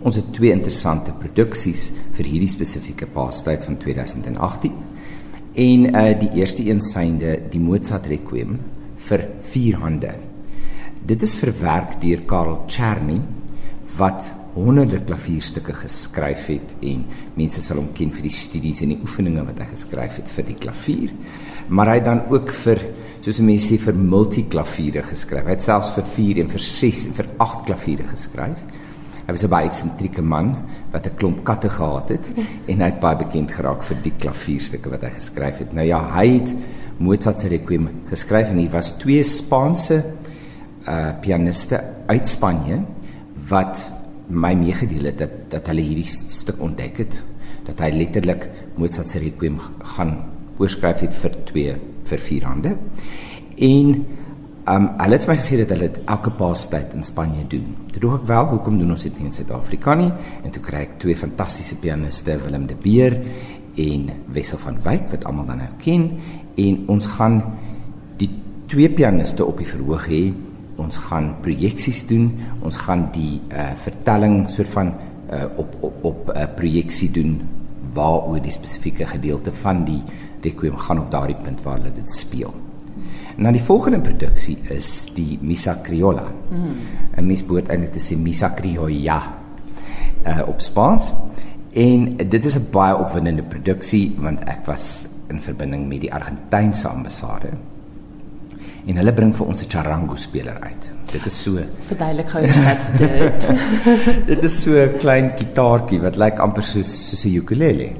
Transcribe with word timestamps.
Ons 0.00 0.16
het 0.16 0.30
twee 0.32 0.52
interessante 0.56 1.12
produksies 1.20 1.90
vir 2.16 2.28
hierdie 2.30 2.48
spesifieke 2.48 3.04
Paastyd 3.12 3.66
van 3.66 3.76
2018. 3.82 4.78
En 5.60 5.84
uh 5.90 6.04
die 6.22 6.30
eerste 6.40 6.64
een 6.64 6.80
synde 6.80 7.34
die 7.52 7.60
Mozart 7.60 8.08
Requiem 8.08 8.56
vir 9.10 9.26
vier 9.52 9.76
hande. 9.82 10.14
Dit 11.04 11.20
is 11.26 11.36
verwerk 11.36 11.98
deur 12.00 12.24
Karl 12.24 12.62
Czerny 12.70 13.18
wat 13.98 14.32
honderde 14.54 15.02
klavierstukke 15.04 15.76
geskryf 15.82 16.48
het 16.48 16.74
en 16.80 17.04
mense 17.36 17.60
sal 17.62 17.82
hom 17.82 17.92
ken 17.94 18.10
vir 18.14 18.24
die 18.24 18.34
studies 18.34 18.80
en 18.82 18.94
die 18.94 19.00
oefeninge 19.04 19.44
wat 19.52 19.60
hy 19.60 19.68
geskryf 19.74 20.16
het 20.22 20.32
vir 20.32 20.48
die 20.48 20.60
klavier. 20.64 21.16
Maar 21.68 21.92
hy 21.92 22.00
het 22.00 22.08
dan 22.08 22.24
ook 22.32 22.54
vir 22.64 22.86
soos 23.20 23.44
mense 23.44 23.68
sê 23.68 23.76
vir 23.84 24.00
multiklaviere 24.00 25.04
geskryf. 25.12 25.44
Hy 25.44 25.58
het 25.58 25.68
selfs 25.68 25.92
vir 25.98 26.08
4 26.16 26.46
en 26.46 26.54
vir 26.56 26.70
6 26.72 27.10
en 27.10 27.18
vir 27.20 27.34
8 27.36 27.66
klaviere 27.68 28.08
geskryf. 28.08 28.64
Hy 29.30 29.36
was 29.36 29.44
'n 29.46 29.50
baie 29.52 29.68
eksentrieke 29.68 30.22
man 30.26 30.56
wat 30.90 31.06
'n 31.06 31.14
klomp 31.14 31.44
katte 31.44 31.68
gehad 31.70 32.08
het 32.08 32.26
en 32.70 32.80
hy 32.82 32.88
het 32.90 32.98
baie 32.98 33.16
bekend 33.16 33.52
geraak 33.54 33.84
vir 33.86 33.98
die 34.02 34.12
klavierstukke 34.18 34.90
wat 34.90 35.02
hy 35.06 35.10
geskryf 35.14 35.58
het. 35.62 35.72
Nou 35.72 35.86
ja, 35.86 36.00
hy 36.18 36.40
het 36.40 36.54
Mozart 36.98 37.38
se 37.38 37.48
Requiem 37.48 37.86
geskryf 38.10 38.50
en 38.50 38.58
hier 38.58 38.72
was 38.74 38.90
twee 38.98 39.22
Spaanse 39.22 40.02
uh 40.88 41.12
pianiste 41.22 41.78
uit 42.08 42.26
Spanje 42.28 42.82
wat 43.48 43.86
my 44.26 44.54
meegedeel 44.54 45.04
het 45.04 45.18
dat 45.18 45.30
dat 45.48 45.66
hulle 45.66 45.86
hierdie 45.86 46.10
stuk 46.10 46.58
ontdek 46.58 46.98
het 46.98 47.22
dat 47.66 47.78
hy 47.86 47.90
letterlik 47.94 48.50
Mozart 48.76 49.06
se 49.06 49.18
Requiem 49.18 49.60
gaan 49.94 50.24
oorskryf 50.58 51.06
het 51.06 51.14
vir 51.14 51.38
twee 51.44 51.76
vir 52.02 52.18
vier 52.18 52.44
hande. 52.50 52.76
En 53.62 54.06
um 54.68 54.90
hulle 55.00 55.16
het 55.16 55.28
my 55.28 55.36
gesê 55.38 55.56
dat 55.62 55.70
hulle 55.74 55.88
dit 55.88 56.02
elke 56.04 56.30
paastyd 56.30 56.92
in 56.94 57.02
Spanje 57.02 57.46
doen. 57.48 57.76
Toe 57.92 58.00
dink 58.00 58.18
ek 58.20 58.26
wel, 58.28 58.50
hoekom 58.52 58.78
doen 58.78 58.90
ons 58.90 59.02
dit 59.02 59.16
nie 59.18 59.30
in 59.30 59.32
Suid-Afrika 59.32 59.94
nie? 59.94 60.10
En 60.44 60.50
toe 60.50 60.62
kry 60.62 60.84
ek 60.84 60.98
twee 61.00 61.16
fantastiese 61.16 61.78
pianiste, 61.80 62.36
Willem 62.44 62.66
de 62.66 62.76
Beer 62.76 63.16
en 63.80 64.10
Wessel 64.34 64.58
van 64.58 64.78
Wyk 64.84 65.10
wat 65.12 65.24
almal 65.28 65.48
dan 65.48 65.62
nou 65.62 65.72
ken 65.82 66.06
en 66.60 66.84
ons 66.92 67.06
gaan 67.16 67.40
die 68.20 68.30
twee 68.70 68.90
pianiste 68.92 69.46
op 69.46 69.60
die 69.60 69.68
verhoog 69.68 70.08
hê 70.10 70.22
ons 70.80 70.98
gaan 71.08 71.34
projeksies 71.44 72.02
doen 72.08 72.30
ons 72.66 72.76
gaan 72.86 73.08
die 73.14 73.38
uh, 73.52 73.72
vertelling 73.80 74.42
soort 74.50 74.72
van 74.74 74.92
uh, 75.30 75.46
op 75.60 75.76
op 75.80 76.04
op 76.04 76.28
'n 76.28 76.36
uh, 76.36 76.42
eh, 76.42 76.48
projeksie 76.56 77.10
doen 77.10 77.40
waaroor 77.94 78.40
die 78.42 78.52
spesifieke 78.52 79.06
gedeelte 79.06 79.52
van 79.52 79.84
die 79.84 80.02
requiem 80.42 80.76
gaan 80.76 80.98
op 80.98 81.10
daardie 81.10 81.36
punt 81.36 81.62
waar 81.62 81.76
hulle 81.76 81.92
dit 81.92 82.10
speel. 82.10 82.54
Dan 83.40 83.52
die 83.56 83.62
volgende 83.62 84.00
produksie 84.04 84.58
is 84.68 85.08
die 85.16 85.38
Missa 85.40 85.78
Criolla. 85.82 86.28
Mm. 86.50 86.74
'n 87.16 87.26
Mens 87.26 87.44
behoort 87.44 87.68
eintlik 87.72 87.92
te 87.92 88.00
sê 88.00 88.16
Missa 88.16 88.52
Criolla 88.52 89.20
uh, 90.26 90.42
op 90.46 90.60
Spaans. 90.60 91.14
En 91.72 92.16
dit 92.16 92.44
is 92.44 92.56
'n 92.58 92.68
baie 92.70 92.96
opwindende 92.96 93.42
produksie 93.42 94.14
want 94.18 94.44
ek 94.44 94.66
was 94.66 95.06
in 95.28 95.40
verbinding 95.40 95.88
met 95.88 96.00
die 96.00 96.12
Argentynse 96.12 96.88
ambassade 96.88 97.56
en 98.86 98.96
hulle 98.96 99.12
bring 99.12 99.32
vir 99.36 99.46
ons 99.46 99.62
'n 99.62 99.70
charango 99.70 100.16
speler 100.16 100.58
uit. 100.60 100.90
Dit 101.12 101.26
is 101.26 101.42
so 101.42 101.58
verduidelik 101.88 102.28
gou 102.28 102.42
wat 102.46 102.84
dit. 102.98 103.48
dit 104.32 104.42
is 104.42 104.62
so 104.62 104.70
'n 104.72 104.98
klein 104.98 105.32
gitaartjie 105.36 106.00
wat 106.00 106.16
lyk 106.16 106.38
amper 106.38 106.62
soos 106.62 106.90
soos 107.08 107.24
'n 107.24 107.36
ukulele. 107.36 107.90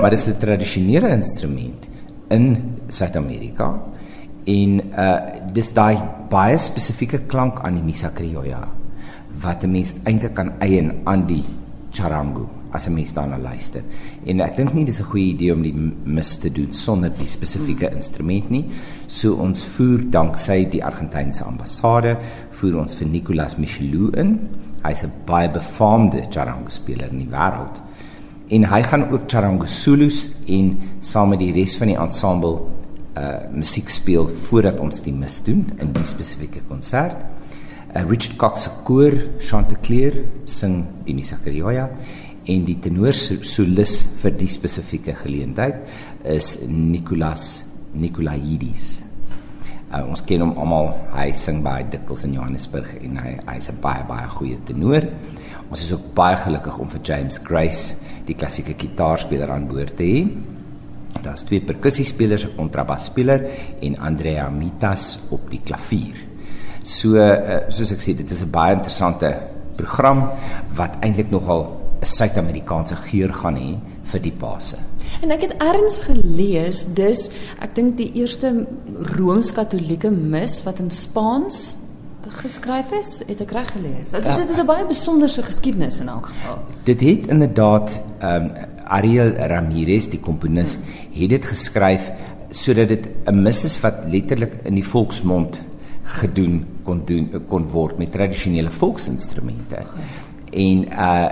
Maar 0.00 0.10
dit 0.10 0.18
is 0.18 0.26
'n 0.26 0.38
tradisionele 0.38 1.08
instrument 1.08 1.88
in 2.28 2.74
Suid-Amerika 2.88 3.78
en 4.44 4.80
uh 4.80 5.18
dis 5.52 5.72
daai 5.72 5.98
baie 6.30 6.58
spesifieke 6.58 7.26
klank 7.26 7.60
aan 7.64 7.74
die 7.74 7.82
misa 7.82 8.10
criolla 8.14 8.68
wat 9.42 9.64
'n 9.64 9.72
mens 9.72 9.94
eintlik 10.04 10.34
kan 10.34 10.52
eien 10.60 10.92
aan 11.04 11.26
die 11.26 11.44
charango 11.90 12.48
as 12.70 12.86
'n 12.86 12.94
mens 12.94 13.12
daarna 13.12 13.38
luister. 13.38 13.82
En 14.26 14.40
ek 14.40 14.56
dink 14.56 14.74
nie 14.74 14.84
dis 14.84 15.00
'n 15.00 15.04
goeie 15.04 15.32
idee 15.34 15.52
om 15.52 15.62
die 15.62 15.74
mis 16.04 16.38
te 16.38 16.52
doen 16.52 16.72
sonder 16.72 17.10
die 17.18 17.26
spesifieke 17.26 17.86
hmm. 17.86 17.94
instrument 17.94 18.50
nie. 18.50 18.64
So 19.06 19.34
ons 19.34 19.64
voer 19.64 20.10
danksy 20.10 20.68
die 20.68 20.84
Argentynse 20.84 21.44
ambassade 21.44 22.16
voer 22.50 22.78
ons 22.78 22.94
vir 22.94 23.08
Nicolas 23.08 23.56
Michelou 23.56 24.10
in. 24.16 24.48
Hy's 24.82 25.02
'n 25.04 25.12
baie 25.26 25.50
befaamde 25.50 26.26
charango 26.30 26.68
speler 26.68 27.10
in 27.10 27.18
die 27.18 27.30
wêreld. 27.30 27.82
En 28.48 28.64
hy 28.64 28.82
gaan 28.82 29.10
ook 29.10 29.28
charango 29.28 29.66
solos 29.66 30.30
en 30.46 30.78
saam 31.00 31.28
met 31.28 31.38
die 31.38 31.52
res 31.52 31.76
van 31.76 31.86
die 31.86 31.98
ensemble 31.98 32.79
uh 33.20 33.50
musiek 33.52 33.90
speel 33.92 34.28
voordat 34.48 34.80
ons 34.80 35.02
die 35.04 35.12
mis 35.12 35.40
doen 35.44 35.66
in 35.78 35.92
die 35.92 36.06
spesifieke 36.08 36.62
konsert. 36.68 37.20
Uh, 37.90 38.04
Richard 38.06 38.38
Cox 38.40 38.64
se 38.64 38.72
koor 38.86 39.16
Chanticleer 39.42 40.22
sing 40.48 40.84
die 41.04 41.14
Missa 41.14 41.36
Criolla 41.42 41.88
en 42.50 42.64
die 42.64 42.78
tenor 42.80 43.14
solis 43.14 43.94
vir 44.22 44.34
die 44.38 44.48
spesifieke 44.48 45.14
geleentheid 45.18 45.84
is 46.24 46.56
Nicolas 46.66 47.64
Nicolaidis. 47.92 49.02
Uh, 49.90 50.04
ons 50.06 50.22
ken 50.22 50.44
hom 50.44 50.54
almal, 50.62 50.92
hy 51.16 51.32
sing 51.34 51.64
baie 51.66 51.82
dikwels 51.90 52.22
in 52.28 52.36
Johannesburg 52.36 52.92
en 53.00 53.18
hy 53.18 53.32
hy's 53.48 53.68
'n 53.72 53.80
baie 53.82 54.04
baie 54.06 54.28
goeie 54.38 54.58
tenor. 54.64 55.08
Ons 55.70 55.82
is 55.82 55.92
ook 55.92 56.14
baie 56.14 56.36
gelukkig 56.36 56.78
om 56.78 56.88
vir 56.88 57.00
James 57.02 57.38
Grace, 57.42 57.96
die 58.26 58.34
klassieke 58.34 58.74
gitaarspeler 58.78 59.50
aan 59.50 59.66
boord 59.66 59.96
te 59.96 60.04
hê. 60.04 60.22
Daar's 61.22 61.42
twee 61.42 61.60
perkussiespelers, 61.60 62.44
'n 62.44 62.56
kontrabasspeler 62.56 63.44
en 63.80 63.98
Andrea 63.98 64.48
Mitas 64.48 65.18
op 65.28 65.50
die 65.50 65.60
klavier. 65.64 66.16
So 66.82 67.16
uh, 67.16 67.68
soos 67.68 67.92
ek 67.92 68.00
sê, 68.00 68.14
dit 68.16 68.30
is 68.30 68.42
'n 68.42 68.50
baie 68.50 68.74
interessante 68.74 69.36
program 69.76 70.30
wat 70.74 70.96
eintlik 71.00 71.30
nogal 71.30 71.80
'n 72.00 72.06
Suid-Amerikaanse 72.06 72.96
geur 72.96 73.32
gaan 73.32 73.56
hê 73.56 73.78
vir 74.02 74.20
die 74.20 74.32
Paase. 74.32 74.76
En 75.20 75.30
ek 75.30 75.40
het 75.40 75.54
ergens 75.58 75.98
gelees, 76.06 76.86
dis 76.94 77.30
ek 77.60 77.74
dink 77.74 77.96
die 77.96 78.12
eerste 78.14 78.66
Rooms-Katolieke 79.16 80.10
mis 80.10 80.62
wat 80.62 80.78
in 80.78 80.90
Spaans 80.90 81.76
geskryf 82.30 82.92
is, 82.92 83.22
het 83.26 83.40
ek 83.40 83.52
reg 83.56 83.72
gelees. 83.72 84.12
Dit 84.14 84.24
het, 84.24 84.48
het 84.48 84.58
'n 84.58 84.66
baie 84.66 84.86
besonderse 84.86 85.42
geskiedenis 85.42 86.00
in 86.00 86.08
elk 86.08 86.26
geval. 86.26 86.58
Dit 86.84 87.00
het 87.00 87.26
inderdaad 87.26 88.00
ehm 88.18 88.44
um, 88.44 88.50
Ariel 88.90 89.34
Ramirez, 89.50 90.08
die 90.10 90.20
komponis, 90.22 90.78
het 91.14 91.30
dit 91.30 91.46
geskryf 91.46 92.10
sodat 92.50 92.88
dit 92.88 93.08
'n 93.30 93.42
mis 93.42 93.64
is 93.64 93.80
wat 93.80 94.06
letterlik 94.10 94.60
in 94.64 94.74
die 94.74 94.86
volksmond 94.86 95.62
gedoen 96.02 96.64
kon 96.84 97.04
doen 97.06 97.30
kon 97.46 97.66
word 97.68 97.98
met 97.98 98.12
tradisionele 98.12 98.70
volksinstrumente. 98.70 99.86
En 100.52 100.86
uh 100.90 101.28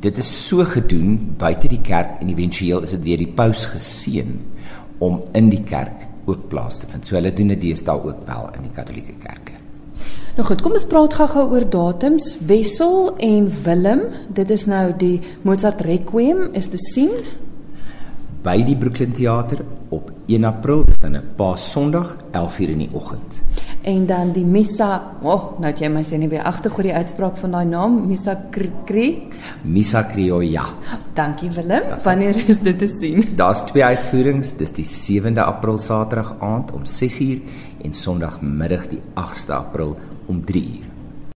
dit 0.00 0.16
is 0.16 0.28
so 0.46 0.64
gedoen 0.64 1.34
buite 1.36 1.68
die 1.68 1.80
kerk 1.82 2.20
en 2.22 2.28
éventueel 2.28 2.84
is 2.86 2.90
dit 2.94 3.02
deur 3.02 3.18
die 3.24 3.32
paus 3.34 3.64
geseën 3.66 4.36
om 5.02 5.18
in 5.34 5.48
die 5.50 5.64
kerk 5.66 6.06
ook 6.30 6.48
plaas 6.48 6.78
te 6.78 6.86
vind. 6.86 7.06
So 7.06 7.18
hulle 7.18 7.32
doen 7.34 7.50
dit 7.54 7.60
deesdae 7.60 7.98
ook 7.98 8.26
wel 8.26 8.50
in 8.54 8.68
die 8.68 8.74
katolieke 8.76 9.16
kerke. 9.18 9.49
Nou 10.40 10.48
goed, 10.48 10.62
kom 10.64 10.72
ons 10.72 10.86
praat 10.88 11.12
gou-gou 11.18 11.42
oor 11.52 11.66
datums. 11.68 12.30
Wessel 12.48 13.10
en 13.20 13.50
Willem, 13.66 14.06
dit 14.32 14.52
is 14.54 14.62
nou 14.72 14.86
die 14.96 15.18
Mozart 15.44 15.82
Requiem 15.84 16.46
is 16.56 16.70
te 16.72 16.80
sien 16.80 17.12
by 18.40 18.54
die 18.64 18.72
Brooklyn 18.72 19.12
Theater 19.12 19.60
op 19.92 20.08
1 20.30 20.46
April, 20.48 20.86
dis 20.88 20.96
dan 20.96 21.16
'n 21.16 21.34
Paas-Sondag, 21.36 22.16
11:00 22.32 22.70
in 22.70 22.78
die 22.78 22.88
oggend. 22.92 23.42
En 23.82 24.06
dan 24.06 24.32
die 24.32 24.44
Missa, 24.44 25.16
o, 25.22 25.28
oh, 25.28 25.60
nou 25.60 25.72
jy 25.72 25.88
my 25.88 26.02
sê 26.02 26.18
nie 26.18 26.28
weer 26.28 26.42
agtergoed 26.42 26.84
die 26.84 26.94
uitspraak 26.94 27.36
van 27.36 27.50
daai 27.50 27.66
naam, 27.66 28.06
Missa 28.06 28.34
Kri. 28.84 29.28
Missa 29.62 30.04
Criolla. 30.04 30.64
Dankie 31.14 31.50
Willem. 31.50 31.82
Wanneer 32.02 32.48
is 32.48 32.60
dit 32.60 32.78
te 32.78 32.86
sien? 32.86 33.24
Daar's 33.36 33.64
twee 33.64 33.84
uitvoerings, 33.84 34.56
dis 34.56 34.72
die 34.72 34.84
7de 34.84 35.42
April 35.42 35.78
Saterdag 35.78 36.36
aand 36.40 36.72
om 36.72 36.82
6uur 36.84 37.40
en 37.84 37.92
Sondagmiddag 37.92 38.88
die 38.88 39.00
8de 39.14 39.52
April 39.52 39.96
om 40.30 40.42
3uur. 40.46 40.89